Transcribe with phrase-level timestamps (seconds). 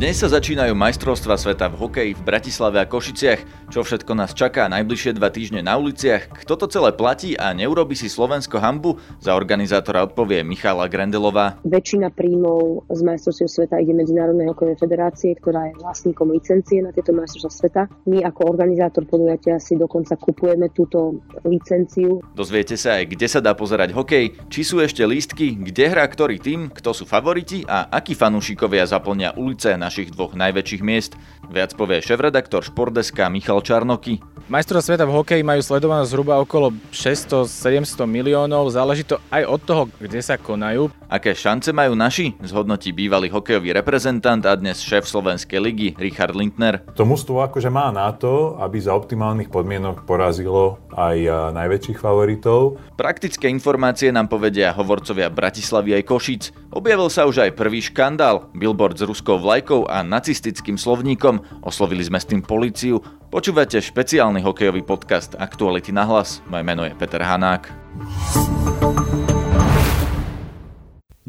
[0.00, 3.68] Dnes sa začínajú majstrovstva sveta v hokeji v Bratislave a Košiciach.
[3.68, 6.40] Čo všetko nás čaká najbližšie dva týždne na uliciach?
[6.40, 8.96] Kto to celé platí a neurobi si Slovensko hambu?
[9.20, 11.60] Za organizátora odpovie Michala Grendelová.
[11.68, 17.12] Väčšina príjmov z majstrovstiev sveta ide Medzinárodnej hokejovej federácie, ktorá je vlastníkom licencie na tieto
[17.12, 17.82] majstrovstvá sveta.
[18.08, 22.24] My ako organizátor podujatia si dokonca kupujeme túto licenciu.
[22.32, 26.40] Dozviete sa aj, kde sa dá pozerať hokej, či sú ešte lístky, kde hrá ktorý
[26.40, 31.18] tým, kto sú favoriti a akí fanúšikovia zaplnia ulice na našich dvoch najväčších miest.
[31.50, 34.22] Viac povie šéf-redaktor Športdeska Michal Čarnoky.
[34.46, 39.82] Majstrovstvá sveta v hokeji majú sledovanosť zhruba okolo 600-700 miliónov, záleží to aj od toho,
[39.98, 40.90] kde sa konajú.
[41.10, 42.38] Aké šance majú naši?
[42.38, 46.82] Zhodnotí bývalý hokejový reprezentant a dnes šéf Slovenskej ligy Richard Lindner.
[46.94, 52.78] To mužstvo akože má na to, aby za optimálnych podmienok porazilo aj najväčších favoritov.
[52.98, 56.42] Praktické informácie nám povedia hovorcovia Bratislavy aj Košic.
[56.74, 58.50] Objavil sa už aj prvý škandál.
[58.54, 61.64] Billboard s ruskou vlajkou a nacistickým slovníkom.
[61.64, 63.00] Oslovili sme s tým policiu.
[63.30, 66.42] Počúvate špeciálny hokejový podcast Aktuality na hlas.
[66.50, 67.70] Moje meno je Peter Hanák.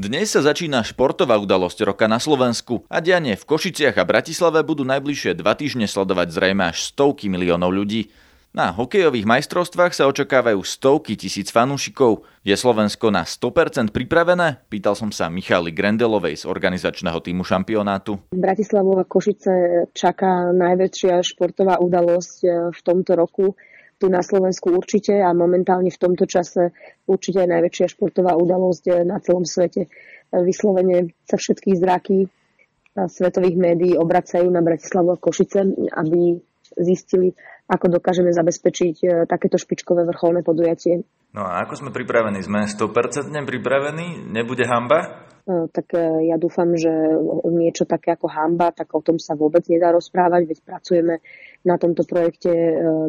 [0.01, 4.81] Dnes sa začína športová udalosť roka na Slovensku a dianie v Košiciach a Bratislave budú
[4.81, 8.09] najbližšie dva týždne sledovať zrejme až stovky miliónov ľudí.
[8.51, 12.27] Na hokejových majstrovstvách sa očakávajú stovky tisíc fanúšikov.
[12.43, 14.67] Je Slovensko na 100% pripravené?
[14.67, 18.19] Pýtal som sa Michaly Grendelovej z organizačného týmu šampionátu.
[18.35, 23.55] Bratislavu a Košice čaká najväčšia športová udalosť e, v tomto roku.
[23.95, 26.75] Tu na Slovensku určite a momentálne v tomto čase
[27.07, 29.87] určite aj najväčšia športová udalosť e, na celom svete.
[29.87, 29.89] E,
[30.43, 32.27] vyslovene sa všetky zraky
[32.91, 35.63] svetových médií obracajú na Bratislavu a Košice,
[35.95, 36.35] aby
[36.77, 37.33] zistili,
[37.67, 41.07] ako dokážeme zabezpečiť e, takéto špičkové vrcholné podujatie.
[41.31, 42.43] No a ako sme pripravení?
[42.43, 44.27] Sme 100% pripravení?
[44.27, 45.30] Nebude hamba?
[45.51, 46.87] E, tak e, ja dúfam, že
[47.51, 51.19] niečo také ako hamba, tak o tom sa vôbec nedá rozprávať, veď pracujeme
[51.61, 52.49] na tomto projekte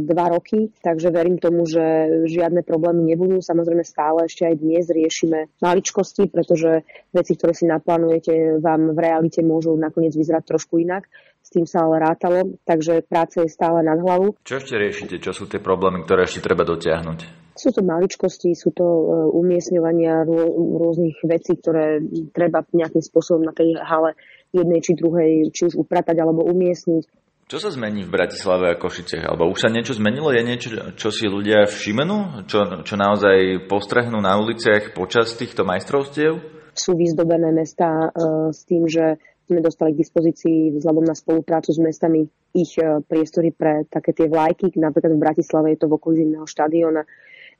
[0.04, 1.80] dva roky, takže verím tomu, že
[2.28, 3.40] žiadne problémy nebudú.
[3.40, 6.84] Samozrejme stále ešte aj dnes riešime maličkosti, pretože
[7.16, 11.08] veci, ktoré si naplánujete, vám v realite môžu nakoniec vyzerať trošku inak
[11.42, 14.38] s tým sa ale rátalo, takže práce je stále nad hlavu.
[14.46, 15.18] Čo ešte riešite?
[15.18, 17.41] Čo sú tie problémy, ktoré ešte treba dotiahnuť?
[17.52, 19.04] Sú to maličkosti, sú to e,
[19.36, 20.24] umiestňovania
[20.56, 22.00] rôznych vecí, ktoré
[22.32, 24.16] treba nejakým spôsobom na tej hale
[24.52, 27.04] jednej či druhej, či už upratať alebo umiestniť.
[27.52, 29.20] Čo sa zmení v Bratislave a Košice?
[29.20, 30.32] Alebo už sa niečo zmenilo?
[30.32, 32.48] Je niečo, čo si ľudia všimnú?
[32.48, 36.40] Čo, čo naozaj postrehnú na uliciach počas týchto majstrovstiev?
[36.72, 39.20] Sú vyzdobené mesta uh, s tým, že
[39.52, 42.24] sme dostali k dispozícii vzhľadom na spoluprácu s mestami
[42.56, 44.72] ich e, priestory pre také tie vlajky.
[44.80, 47.08] Napríklad v Bratislave je to v okolí zimného štadióna e,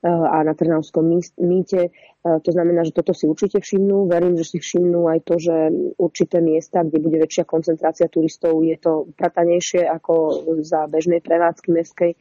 [0.03, 1.07] a na Trnavskom
[1.39, 1.81] mýte.
[1.87, 1.91] E,
[2.43, 4.11] to znamená, že toto si určite všimnú.
[4.11, 5.55] Verím, že si všimnú aj to, že
[5.95, 12.13] určité miesta, kde bude väčšia koncentrácia turistov, je to upratanejšie ako za bežnej prevádzky mestskej.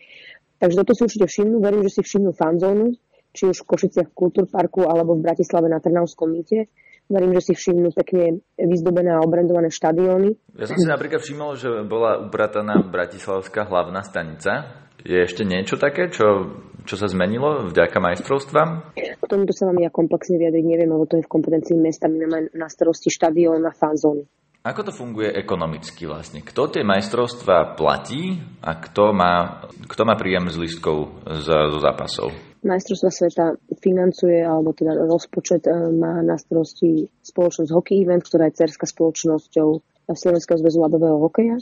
[0.62, 1.58] Takže toto si určite všimnú.
[1.58, 2.94] Verím, že si všimnú fanzónu,
[3.34, 6.70] či už v Košiciach v Kultúrparku alebo v Bratislave na Trnavskom mýte
[7.12, 10.56] Verím, že si všimnú pekne vyzdobené a obrendované štadióny.
[10.56, 14.80] Ja som si napríklad všimol, že bola uprataná Bratislavská hlavná stanica.
[15.04, 16.56] Je ešte niečo také, čo,
[16.86, 18.96] čo sa zmenilo vďaka majstrovstvám?
[18.98, 22.10] K tomuto sa vám ja komplexne vyjadriť neviem, lebo to je v kompetencii mesta.
[22.10, 24.26] My máme na starosti štadión a fanzóny.
[24.62, 26.46] Ako to funguje ekonomicky vlastne?
[26.46, 32.30] Kto tie majstrovstvá platí a kto má, kto má príjem z listkov z, zo zápasov?
[32.62, 33.46] Majstrovstva sveta
[33.82, 39.82] financuje, alebo teda rozpočet e, má na starosti spoločnosť Hockey Event, ktorá je cerská spoločnosťou
[40.14, 41.58] Slovenského zväzu ľadového hokeja.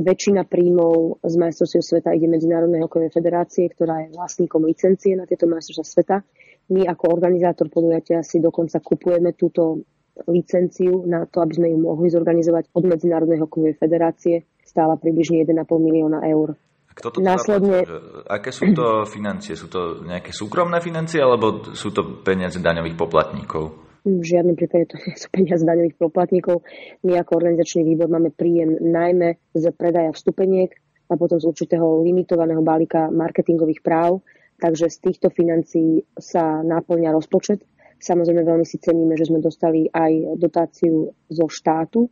[0.00, 5.44] Väčšina príjmov z majstrovstiev sveta ide Medzinárodnej hokejovej federácie, ktorá je vlastníkom licencie na tieto
[5.44, 6.16] majstrovstvá sveta.
[6.72, 9.84] My ako organizátor podujatia si dokonca kupujeme túto
[10.24, 15.68] licenciu na to, aby sme ju mohli zorganizovať od Medzinárodnej hokejovej federácie stála približne 1,5
[15.68, 16.56] milióna eur.
[16.96, 17.84] Kto to Následne...
[17.84, 19.52] Zaplá, aké sú to financie?
[19.52, 23.89] Sú to nejaké súkromné financie alebo sú to peniaze daňových poplatníkov?
[24.04, 26.64] V žiadnom prípade to nie sú peniaze daňových poplatníkov.
[27.04, 30.72] My ako organizačný výbor máme príjem najmä z predaja vstupeniek
[31.10, 34.22] a potom z určitého limitovaného balíka marketingových práv.
[34.60, 37.64] Takže z týchto financií sa náplňa rozpočet.
[38.00, 42.08] Samozrejme veľmi si ceníme, že sme dostali aj dotáciu zo štátu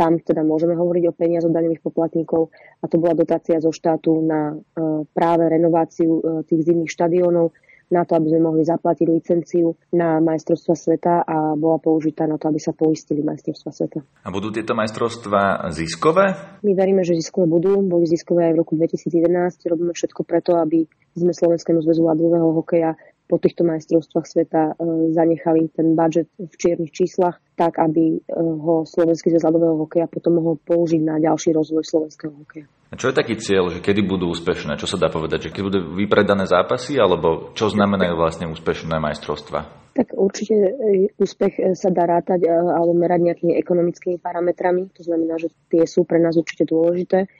[0.00, 2.48] tam teda môžeme hovoriť o peniazoch daňových poplatníkov
[2.80, 7.52] a to bola dotácia zo štátu na e, práve renováciu e, tých zimných štadiónov,
[7.90, 12.46] na to, aby sme mohli zaplatiť licenciu na majstrovstva sveta a bola použitá na to,
[12.46, 13.98] aby sa poistili majstrovstva sveta.
[14.24, 16.58] A budú tieto majstrovstva ziskové?
[16.62, 17.82] My veríme, že ziskové budú.
[17.82, 19.66] Boli ziskové aj v roku 2011.
[19.66, 20.86] Robíme všetko preto, aby
[21.18, 22.94] sme Slovenskému zväzu ľadového hokeja
[23.30, 24.74] po týchto majstrovstvách sveta
[25.14, 30.58] zanechali ten budget v čiernych číslach, tak aby ho Slovenský zväz ľadového hokeja potom mohol
[30.58, 32.66] použiť na ďalší rozvoj slovenského hokeja.
[32.90, 34.74] A čo je taký cieľ, že kedy budú úspešné?
[34.74, 35.46] Čo sa dá povedať?
[35.46, 39.94] Že keď budú vypredané zápasy, alebo čo znamenajú vlastne úspešné majstrovstva?
[39.94, 40.70] Tak určite e,
[41.14, 44.90] úspech e, sa dá rátať e, alebo merať nejakými ekonomickými parametrami.
[44.98, 47.30] To znamená, že tie sú pre nás určite dôležité.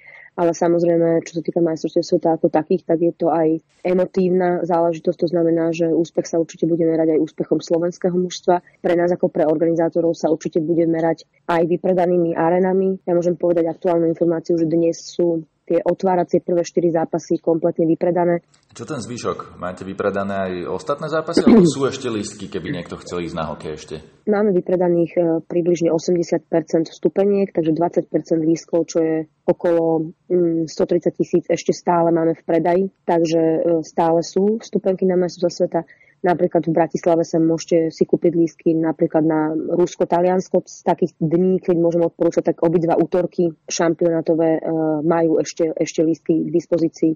[0.41, 5.19] Ale samozrejme, čo sa týka majstrovstiev sveta ako takých, tak je to aj emotívna záležitosť.
[5.21, 8.65] To znamená, že úspech sa určite bude merať aj úspechom slovenského mužstva.
[8.81, 13.05] Pre nás ako pre organizátorov sa určite bude merať aj vypredanými arenami.
[13.05, 18.43] Ja môžem povedať aktuálnu informáciu, že dnes sú tie otváracie prvé 4 zápasy kompletne vypredané.
[18.75, 19.55] Čo ten zvyšok?
[19.63, 23.73] Máte vypredané aj ostatné zápasy, alebo sú ešte lístky, keby niekto chcel ísť na hokej
[23.79, 23.95] ešte?
[24.27, 28.11] Máme vypredaných e, približne 80% vstupeniek, takže 20%
[28.43, 34.27] lístkov, čo je okolo 130 mm, tisíc, ešte stále máme v predaji, takže e, stále
[34.27, 35.81] sú vstupenky na majstrovstvá sveta.
[36.21, 40.61] Napríklad v Bratislave sa môžete si kúpiť lístky napríklad na Rusko-Taliansko.
[40.69, 44.63] Z takých dní, keď môžem odporúčať, tak obidva útorky šampionátové e,
[45.01, 47.13] majú ešte, ešte lístky k dispozícii.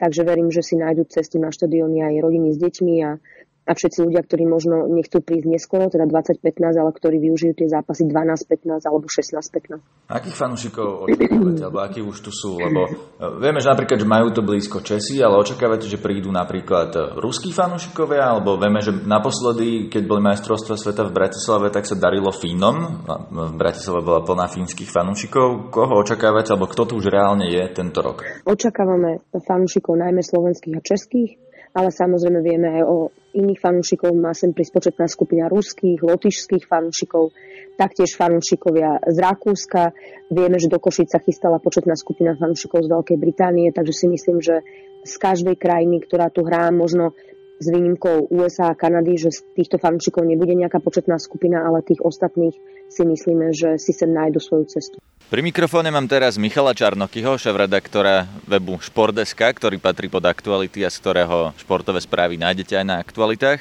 [0.00, 3.20] Takže verím, že si nájdú cestu na štadióny aj rodiny s deťmi a
[3.66, 8.06] a všetci ľudia, ktorí možno nechcú prísť neskoro, teda 20-15, ale ktorí využijú tie zápasy
[8.06, 10.06] 12-15 alebo 16-15.
[10.06, 12.62] Akých fanúšikov očakávate, alebo akí už tu sú?
[12.62, 12.94] Lebo e,
[13.42, 17.50] vieme, že napríklad, že majú to blízko Česi, ale očakávate, že prídu napríklad e, ruskí
[17.50, 23.02] fanúšikovia, alebo vieme, že naposledy, keď boli majstrovstvá sveta v Bratislave, tak sa darilo Fínom.
[23.34, 25.74] V Bratislave bola plná fínskych fanúšikov.
[25.74, 28.22] Koho očakávate, alebo kto tu už reálne je tento rok?
[28.46, 31.45] Očakávame fanúšikov najmä slovenských a českých,
[31.76, 32.96] ale samozrejme vieme aj o
[33.36, 34.16] iných fanúšikov.
[34.16, 37.36] Má sem prísť početná skupina ruských, lotišských fanúšikov,
[37.76, 39.92] taktiež fanúšikovia z Rakúska.
[40.32, 44.64] Vieme, že do Košica chystala početná skupina fanúšikov z Veľkej Británie, takže si myslím, že
[45.04, 47.12] z každej krajiny, ktorá tu hrá, možno
[47.60, 52.00] s výnimkou USA a Kanady, že z týchto fanúšikov nebude nejaká početná skupina, ale tých
[52.00, 52.56] ostatných
[52.88, 54.96] si myslíme, že si sem nájdu svoju cestu.
[55.26, 61.02] Pri mikrofóne mám teraz Michala Čarnokyho, šéf-redaktora webu Špordeska, ktorý patrí pod aktuality a z
[61.02, 63.58] ktorého športové správy nájdete aj na aktualitách.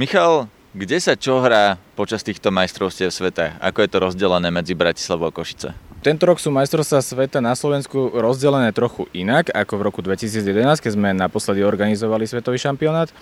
[0.00, 3.60] Michal, kde sa čo hrá počas týchto majstrovstiev sveta?
[3.60, 5.76] Ako je to rozdelené medzi Bratislavou a Košice?
[6.00, 10.92] Tento rok sú majstrovstvá sveta na Slovensku rozdelené trochu inak ako v roku 2011, keď
[10.96, 13.12] sme naposledy organizovali svetový šampionát.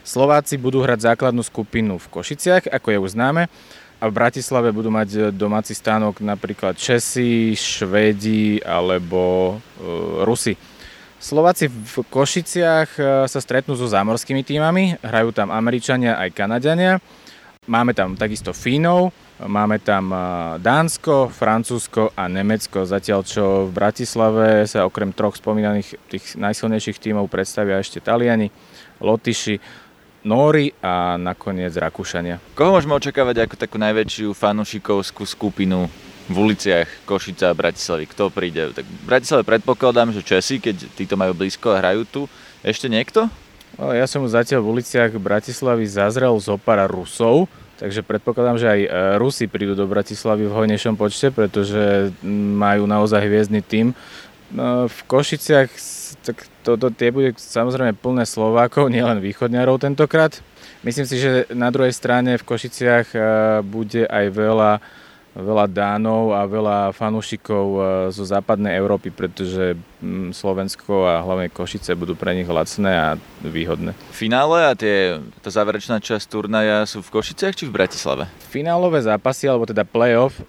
[0.00, 3.52] Slováci budú hrať základnú skupinu v Košiciach, ako je už známe,
[3.98, 10.54] a v Bratislave budú mať e, domáci stánok napríklad Česi, Švédi alebo e, Rusi.
[11.18, 17.02] Slováci v Košiciach e, sa stretnú so zámorskými týmami, hrajú tam Američania aj Kanadiania.
[17.66, 19.10] Máme tam takisto Fínov,
[19.42, 20.18] máme tam e,
[20.62, 22.86] Dánsko, Francúzsko a Nemecko.
[22.86, 28.54] Zatiaľ čo v Bratislave sa okrem troch spomínaných tých najsilnejších tímov predstavia ešte Taliani,
[29.02, 29.58] Lotyši,
[30.26, 32.42] Nóri a nakoniec Rakúšania.
[32.58, 35.86] Koho môžeme očakávať ako takú najväčšiu fanušikovskú skupinu
[36.26, 38.10] v uliciach Košica a Bratislavy?
[38.10, 38.74] Kto príde?
[38.74, 42.22] Tak v Bratislave predpokladám, že Česi, keď títo majú blízko a hrajú tu.
[42.66, 43.30] Ešte niekto?
[43.78, 47.46] Ja som zatiaľ v uliciach Bratislavy zazrel zo pár Rusov,
[47.78, 48.88] takže predpokladám, že aj e,
[49.22, 52.10] Rusi prídu do Bratislavy v hojnejšom počte, pretože
[52.58, 53.94] majú naozaj hviezdny tým.
[54.48, 55.68] No, v Košiciach
[56.24, 60.40] tak toto tie bude samozrejme plné Slovákov, nielen východňarov tentokrát.
[60.80, 63.18] Myslím si, že na druhej strane v Košiciach e,
[63.66, 64.72] bude aj veľa
[65.38, 67.80] veľa Dánov a veľa fanúšikov e,
[68.10, 69.78] zo západnej Európy, pretože
[70.30, 73.08] Slovensko a hlavne Košice budú pre nich lacné a
[73.42, 73.98] výhodné.
[74.14, 78.30] Finále a tie, tá záverečná časť turnaja sú v Košiciach či v Bratislave?
[78.48, 80.42] Finálové zápasy, alebo teda play-off, e,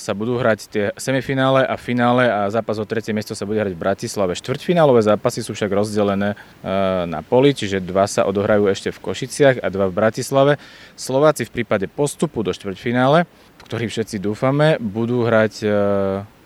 [0.00, 3.76] sa budú hrať tie semifinále a finále a zápas o tretie miesto sa bude hrať
[3.76, 4.32] v Bratislave.
[4.32, 6.36] Štvrťfinálové zápasy sú však rozdelené e,
[7.04, 10.52] na poli, čiže dva sa odohrajú ešte v Košiciach a dva v Bratislave.
[10.96, 13.28] Slováci v prípade postupu do štvrťfinále
[13.66, 15.68] ktorí všetci dúfame, budú hrať e,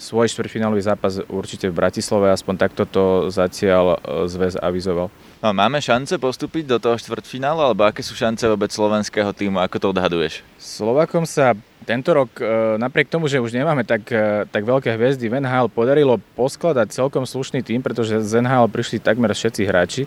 [0.01, 5.13] svoj štvrťfinálový zápas určite v Bratislave, aspoň takto to zatiaľ e, zväz avizoval.
[5.45, 9.77] No, máme šance postúpiť do toho štvrťfinále, alebo aké sú šance vôbec slovenského týmu, ako
[9.77, 10.41] to odhaduješ?
[10.57, 11.53] Slovakom sa
[11.85, 14.09] tento rok, e, napriek tomu, že už nemáme tak,
[14.49, 19.37] tak veľké hviezdy v NHL, podarilo poskladať celkom slušný tým, pretože z NHL prišli takmer
[19.37, 20.03] všetci hráči.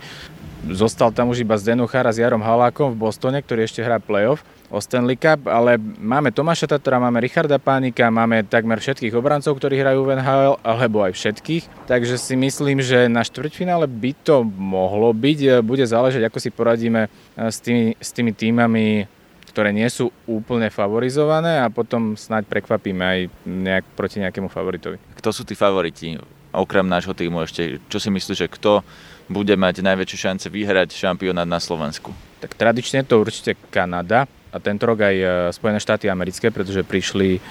[0.73, 4.41] Zostal tam už iba Zdeno Chara s Jarom Halákom v Bostone, ktorý ešte hrá playoff
[4.73, 9.77] o Stanley Cup, ale máme Tomáša Tatora, máme Richarda Pánika, máme takmer všetkých obrancov, ktorí
[9.77, 11.85] hrajú v NHL, alebo aj všetkých.
[11.85, 15.61] Takže si myslím, že na štvrťfinále by to mohlo byť.
[15.61, 17.05] Bude záležať, ako si poradíme
[17.37, 19.05] s tými, s tými týmami,
[19.53, 24.97] ktoré nie sú úplne favorizované a potom snáď prekvapíme aj nejak, proti nejakému favoritovi.
[25.21, 26.17] Kto sú tí favoriti?
[26.49, 28.81] Okrem nášho týmu ešte, čo si myslíš, že kto
[29.29, 32.09] bude mať najväčšie šance vyhrať šampionát na Slovensku?
[32.41, 37.41] Tak tradične to určite Kanada a tento rok aj e, Spojené štáty americké, pretože prišli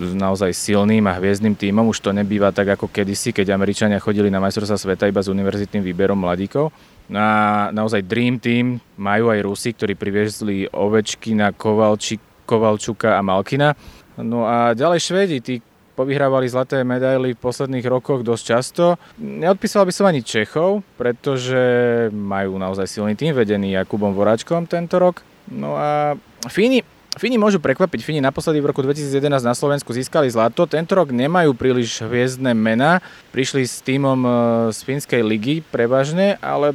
[0.00, 1.92] s naozaj silným a hviezdnym tímom.
[1.92, 5.84] Už to nebýva tak ako kedysi, keď Američania chodili na majstrovstvá sveta iba s univerzitným
[5.84, 6.72] výberom mladíkov.
[7.10, 13.74] Na naozaj Dream Team majú aj Rusi, ktorí priviezli Ovečkina, Kovalčík, Kovalčuka a Malkina.
[14.20, 15.54] No a ďalej Švedi, tí
[15.98, 18.84] povyhrávali zlaté medaily v posledných rokoch dosť často.
[19.20, 21.60] Neodpísal by som ani Čechov, pretože
[22.08, 25.20] majú naozaj silný tým vedený Jakubom Voráčkom tento rok.
[25.50, 26.14] No a
[26.48, 26.86] Fíni,
[27.18, 28.06] Fíni môžu prekvapiť.
[28.06, 30.62] Fíni naposledy v roku 2011 na Slovensku získali zlato.
[30.64, 33.02] Tento rok nemajú príliš hviezdne mená.
[33.34, 34.30] Prišli s týmom e,
[34.70, 36.72] z Fínskej ligy prevažne, ale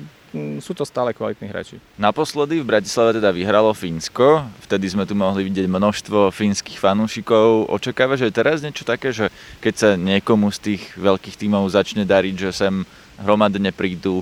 [0.59, 1.79] sú to stále kvalitní hráči.
[1.95, 7.71] Naposledy v Bratislave teda vyhralo Fínsko, vtedy sme tu mohli vidieť množstvo fínskych fanúšikov.
[7.71, 9.31] Očakáva, že teraz niečo také, že
[9.63, 12.83] keď sa niekomu z tých veľkých tímov začne dariť, že sem
[13.23, 14.21] hromadne prídu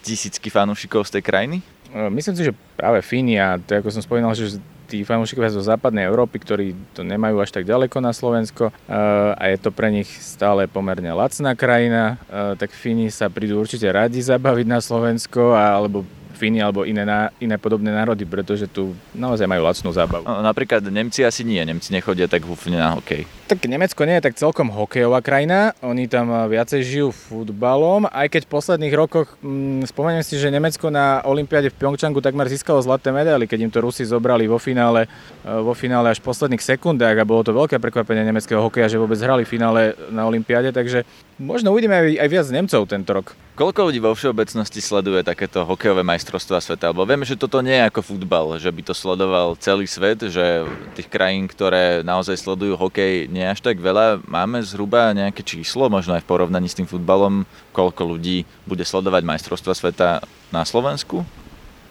[0.00, 1.56] tisícky fanúšikov z tej krajiny?
[1.90, 4.58] E, myslím si, že práve Fíni a to ako som spomínal, že
[4.90, 9.42] tí fanúšikovia zo západnej Európy, ktorí to nemajú až tak ďaleko na Slovensko eh, a
[9.54, 14.18] je to pre nich stále pomerne lacná krajina, eh, tak Fíni sa prídu určite radi
[14.18, 16.02] zabaviť na Slovensko alebo
[16.40, 17.04] Fíni alebo iné,
[17.36, 20.24] iné podobné národy, pretože tu naozaj majú lacnú zábavu.
[20.24, 23.28] No, napríklad Nemci asi nie, Nemci nechodia tak úplne na hokej.
[23.44, 28.42] Tak Nemecko nie je tak celkom hokejová krajina, oni tam viacej žijú futbalom, aj keď
[28.48, 33.12] v posledných rokoch, hm, spomeniem si, že Nemecko na Olympiáde v Pyeongchangu takmer získalo zlaté
[33.12, 35.10] medaily, keď im to Rusi zobrali vo finále,
[35.44, 39.02] e, vo finále až v posledných sekundách a bolo to veľké prekvapenie nemeckého hokeja, že
[39.02, 41.04] vôbec hrali v finále na Olympiáde, takže
[41.40, 43.32] možno uvidíme aj, aj viac Nemcov tento rok.
[43.56, 46.92] Koľko ľudí vo všeobecnosti sleduje takéto hokejové majstrovstvá sveta?
[46.92, 50.64] Lebo vieme, že toto nie je ako futbal, že by to sledoval celý svet, že
[50.96, 54.20] tých krajín, ktoré naozaj sledujú hokej, nie až tak veľa.
[54.28, 59.24] Máme zhruba nejaké číslo, možno aj v porovnaní s tým futbalom, koľko ľudí bude sledovať
[59.24, 60.08] majstrovstvá sveta
[60.52, 61.24] na Slovensku?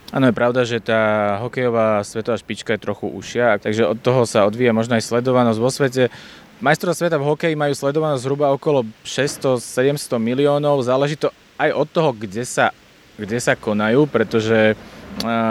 [0.10, 4.50] Áno, je pravda, že tá hokejová svetová špička je trochu ušia, takže od toho sa
[4.50, 6.10] odvíja možno aj sledovanosť vo svete.
[6.60, 12.12] Majstrovstvá sveta v hokeji majú sledovanosť zhruba okolo 600-700 miliónov, záleží to aj od toho,
[12.12, 12.76] kde sa,
[13.16, 14.76] kde sa konajú, pretože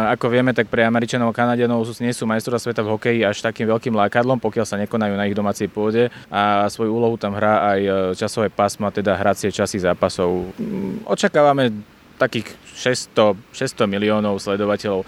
[0.08, 3.68] ako vieme, tak pre Američanov a Kanadianov nie sú majstrovstvá sveta v hokeji až takým
[3.68, 7.80] veľkým lákadlom, pokiaľ sa nekonajú na ich domácej pôde a svoju úlohu tam hrá aj
[7.80, 10.52] e, časové pásma, teda hracie časy zápasov.
[10.56, 11.74] Mm, očakávame
[12.16, 15.04] takých 600, 600 miliónov sledovateľov.
[15.04, 15.06] E,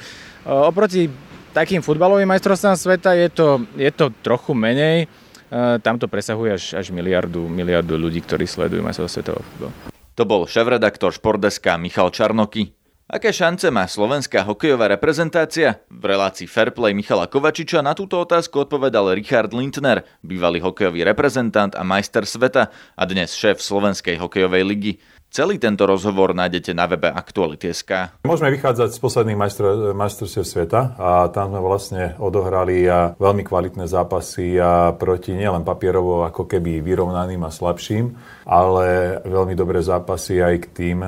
[0.49, 1.09] oproti
[1.57, 5.09] takým futbalovým majstrovstvám sveta je to, je to trochu menej.
[5.51, 9.71] E, tam to presahuje až, až miliardu, miliardu ľudí, ktorí sledujú majstrovstvá sveta futbal.
[10.15, 12.71] To bol šéf-redaktor Špordeska Michal Čarnoky.
[13.11, 15.83] Aké šance má slovenská hokejová reprezentácia?
[15.91, 21.83] V relácii Fairplay Michala Kovačiča na túto otázku odpovedal Richard Lindner, bývalý hokejový reprezentant a
[21.83, 24.93] majster sveta a dnes šéf Slovenskej hokejovej ligy.
[25.31, 28.19] Celý tento rozhovor nájdete na webe Aktuality.sk.
[28.27, 33.87] Môžeme vychádzať z posledných majstr- majstrovstiev sveta a tam sme vlastne odohrali a veľmi kvalitné
[33.87, 38.11] zápasy a proti nielen papierovo ako keby vyrovnaným a slabším,
[38.43, 40.99] ale veľmi dobré zápasy aj k tým,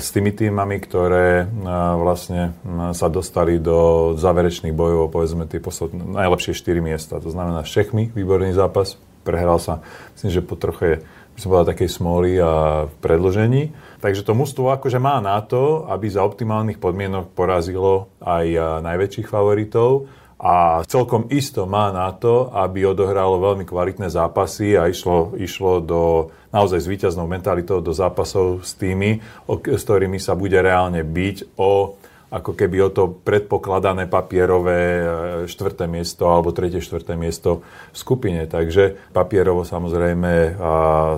[0.00, 1.44] s tými týmami, ktoré
[2.00, 2.56] vlastne
[2.96, 7.20] sa dostali do záverečných bojov, povedzme tie posledné, najlepšie 4 miesta.
[7.20, 9.84] To znamená s výborný zápas, prehral sa,
[10.16, 11.04] myslím, že po troche
[11.40, 13.62] by som povedal, takej smoly a v predložení.
[14.04, 20.12] Takže to mužstvo akože má na to, aby za optimálnych podmienok porazilo aj najväčších favoritov
[20.36, 26.02] a celkom isto má na to, aby odohralo veľmi kvalitné zápasy a išlo, išlo do
[26.52, 31.96] naozaj s víťaznou mentalitou do zápasov s tými, s ktorými sa bude reálne byť o
[32.30, 35.04] ako keby o to predpokladané papierové e,
[35.50, 38.46] štvrté miesto alebo tretie, štvrté miesto v skupine.
[38.46, 40.56] Takže papierovo samozrejme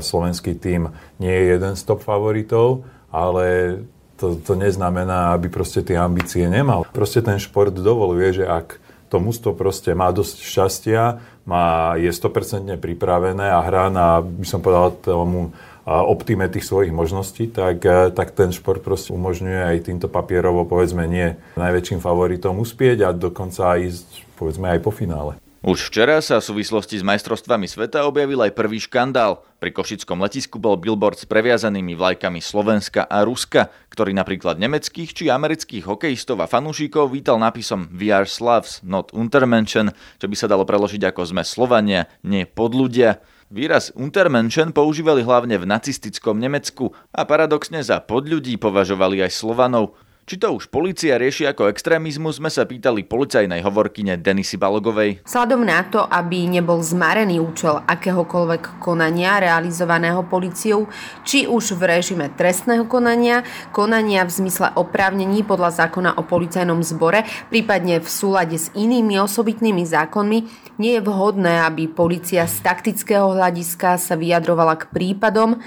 [0.00, 0.88] slovenský tým
[1.21, 3.78] nie je jeden z top favoritov, ale
[4.16, 6.88] to, to neznamená, aby proste tie ambície nemal.
[6.95, 8.81] Proste ten šport dovoluje, že ak
[9.12, 11.02] to mužstvo proste má dosť šťastia,
[11.45, 15.52] má, je 100% pripravené a hrá na, by som povedal, tomu
[15.87, 21.07] optime tých svojich možností, tak, e, tak ten šport proste umožňuje aj týmto papierovo, povedzme,
[21.11, 25.43] nie najväčším favoritom uspieť a dokonca ísť, povedzme, aj po finále.
[25.62, 29.47] Už včera sa v súvislosti s majstrovstvami sveta objavil aj prvý škandál.
[29.62, 35.31] Pri Košickom letisku bol billboard s previazanými vlajkami Slovenska a Ruska, ktorý napríklad nemeckých či
[35.31, 40.67] amerických hokejistov a fanúšikov vítal nápisom We are Slavs, not Untermenschen, čo by sa dalo
[40.67, 43.23] preložiť ako sme Slovania, nie podľudia.
[43.52, 49.92] Výraz Untermenschen používali hlavne v nacistickom Nemecku a paradoxne za podľudí považovali aj Slovanov.
[50.23, 55.19] Či to už policia rieši ako extrémizmus, sme sa pýtali policajnej hovorkyne Denisy Balogovej.
[55.26, 60.87] Sladom na to, aby nebol zmarený účel akéhokoľvek konania realizovaného policiou,
[61.26, 63.43] či už v režime trestného konania,
[63.75, 69.83] konania v zmysle oprávnení podľa zákona o policajnom zbore, prípadne v súlade s inými osobitnými
[69.83, 70.38] zákonmi,
[70.79, 75.59] nie je vhodné, aby policia z taktického hľadiska sa vyjadrovala k prípadom,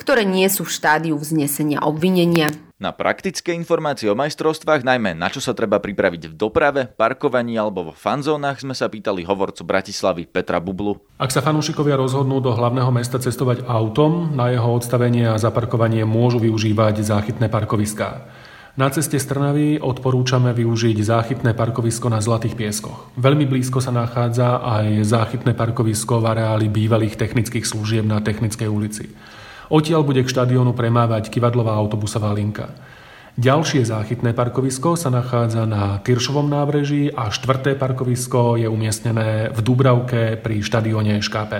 [0.00, 2.48] ktoré nie sú v štádiu vznesenia obvinenia.
[2.80, 7.92] Na praktické informácie o majstrovstvách, najmä na čo sa treba pripraviť v doprave, parkovaní alebo
[7.92, 10.96] vo fanzónach, sme sa pýtali hovorcu Bratislavy Petra Bublu.
[11.20, 16.40] Ak sa fanúšikovia rozhodnú do hlavného mesta cestovať autom, na jeho odstavenie a zaparkovanie môžu
[16.40, 18.32] využívať záchytné parkoviská.
[18.80, 23.12] Na ceste z Trnavy odporúčame využiť záchytné parkovisko na Zlatých pieskoch.
[23.20, 29.12] Veľmi blízko sa nachádza aj záchytné parkovisko v areáli bývalých technických služieb na Technickej ulici.
[29.70, 32.74] Odtiaľ bude k štadiónu premávať kivadlová autobusová linka.
[33.38, 40.34] Ďalšie záchytné parkovisko sa nachádza na Tyršovom nábreží a štvrté parkovisko je umiestnené v Dubravke
[40.42, 41.52] pri štadióne ŠKP.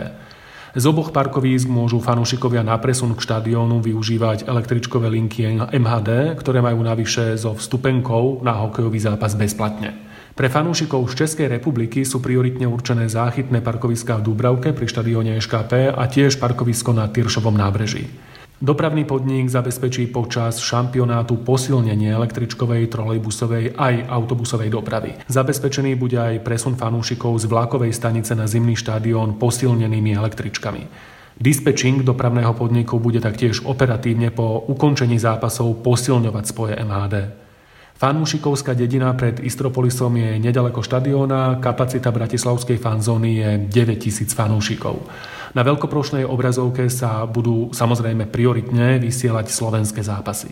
[0.75, 6.83] Z oboch parkovísk môžu fanúšikovia na presun k štadiónu využívať električkové linky MHD, ktoré majú
[6.83, 10.10] navyše so vstupenkou na hokejový zápas bezplatne.
[10.41, 15.93] Pre fanúšikov z Českej republiky sú prioritne určené záchytné parkoviská v Dúbravke pri štadióne ŠKP
[15.93, 18.09] a tiež parkovisko na Tyršovom nábreží.
[18.57, 25.21] Dopravný podnik zabezpečí počas šampionátu posilnenie električkovej, trolejbusovej aj autobusovej dopravy.
[25.29, 30.83] Zabezpečený bude aj presun fanúšikov z vlakovej stanice na zimný štadión posilnenými električkami.
[31.37, 37.40] Dispečing dopravného podniku bude taktiež operatívne po ukončení zápasov posilňovať spoje MHD.
[38.01, 45.05] Fanúšikovská dedina pred Istropolisom je nedaleko štadióna, kapacita bratislavskej fanzóny je 9000 fanúšikov.
[45.53, 50.49] Na veľkoprošnej obrazovke sa budú samozrejme prioritne vysielať slovenské zápasy.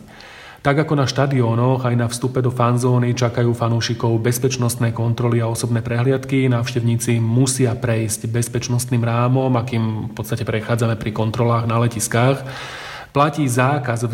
[0.61, 5.81] Tak ako na štadiónoch, aj na vstupe do fanzóny čakajú fanúšikov bezpečnostné kontroly a osobné
[5.81, 6.53] prehliadky.
[6.53, 12.45] Návštevníci musia prejsť bezpečnostným rámom, akým v podstate prechádzame pri kontrolách na letiskách.
[13.09, 14.09] Platí zákaz e,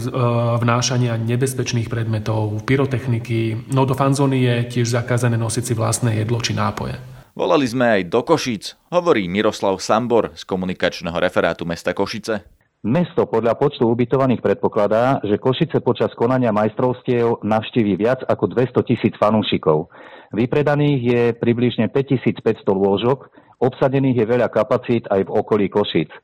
[0.63, 6.55] vnášania nebezpečných predmetov, pyrotechniky, no do fanzóny je tiež zakázané nosiť si vlastné jedlo či
[6.55, 6.95] nápoje.
[7.35, 12.47] Volali sme aj do Košic, hovorí Miroslav Sambor z komunikačného referátu mesta Košice.
[12.87, 19.15] Mesto podľa počtu ubytovaných predpokladá, že Košice počas konania majstrovstiev navštíví viac ako 200 tisíc
[19.19, 19.91] fanúšikov.
[20.31, 23.27] Vypredaných je približne 5500 lôžok,
[23.59, 26.15] obsadených je veľa kapacít aj v okolí Košic.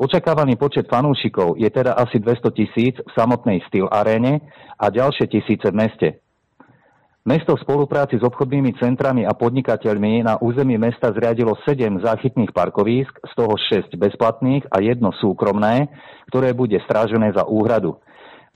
[0.00, 4.40] Očakávaný počet fanúšikov je teda asi 200 tisíc v samotnej Steel aréne
[4.80, 6.08] a ďalšie tisíce v meste.
[7.20, 13.12] Mesto v spolupráci s obchodnými centrami a podnikateľmi na území mesta zriadilo 7 záchytných parkovísk,
[13.12, 15.92] z toho 6 bezplatných a jedno súkromné,
[16.32, 18.00] ktoré bude strážené za úhradu.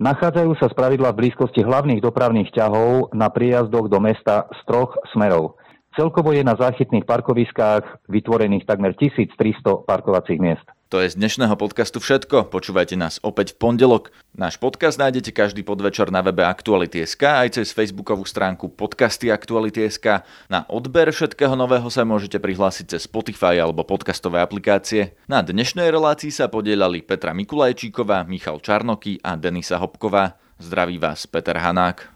[0.00, 5.60] Nachádzajú sa spravidla v blízkosti hlavných dopravných ťahov na príjazdoch do mesta z troch smerov.
[5.92, 10.64] Celkovo je na záchytných parkoviskách vytvorených takmer 1300 parkovacích miest.
[10.94, 12.54] To je z dnešného podcastu všetko.
[12.54, 14.14] Počúvajte nás opäť v pondelok.
[14.30, 20.22] Náš podcast nájdete každý podvečer na webe Aktuality.sk aj cez facebookovú stránku podcasty Aktuality.sk.
[20.46, 25.18] Na odber všetkého nového sa môžete prihlásiť cez Spotify alebo podcastové aplikácie.
[25.26, 30.38] Na dnešnej relácii sa podielali Petra Mikulajčíková, Michal Čarnoky a Denisa Hopková.
[30.62, 32.06] Zdraví vás Peter Hanák.